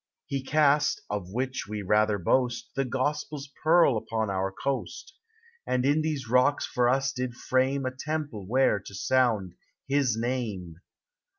[0.25, 5.13] He cast (of which we rather boast) The Gospel's pearl upon our coast;
[5.67, 9.53] And in these rocks for us did frame A temple where to sound
[9.87, 10.77] his name.